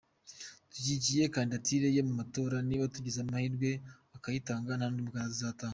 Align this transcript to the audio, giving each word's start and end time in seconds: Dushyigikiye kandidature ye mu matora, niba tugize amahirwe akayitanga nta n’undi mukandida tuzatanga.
Dushyigikiye 0.71 1.23
kandidature 1.35 1.87
ye 1.95 2.01
mu 2.07 2.13
matora, 2.19 2.55
niba 2.67 2.91
tugize 2.93 3.17
amahirwe 3.21 3.69
akayitanga 4.15 4.71
nta 4.77 4.85
n’undi 4.87 5.01
mukandida 5.05 5.35
tuzatanga. 5.35 5.69